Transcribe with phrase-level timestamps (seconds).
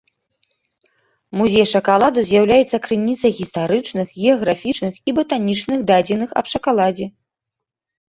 [1.41, 7.07] Музей шакаладу з'яўляецца крыніцай гістарычных, геаграфічных і батанічных дадзеных аб шакаладзе.